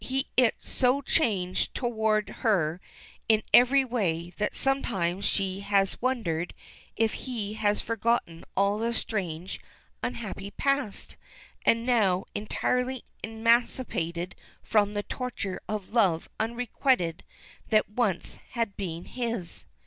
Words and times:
He 0.03 0.25
it 0.35 0.55
so 0.57 1.03
changed 1.03 1.75
toward 1.75 2.27
her 2.41 2.81
in 3.29 3.43
every 3.53 3.85
way 3.85 4.31
that 4.39 4.55
sometimes 4.55 5.25
she 5.25 5.59
has 5.59 6.01
wondered 6.01 6.55
if 6.95 7.13
he 7.13 7.53
has 7.53 7.83
forgotten 7.83 8.43
all 8.57 8.79
the 8.79 8.95
strange, 8.95 9.59
unhappy 10.01 10.49
past, 10.49 11.17
and 11.67 11.81
is 11.81 11.85
now 11.85 12.25
entirely 12.33 13.03
emancipated 13.21 14.33
from 14.63 14.95
the 14.95 15.03
torture 15.03 15.61
of 15.69 15.93
love 15.93 16.27
unrequited 16.39 17.23
that 17.69 17.87
once 17.87 18.39
had 18.53 18.75
been 18.75 19.05
his. 19.05 19.65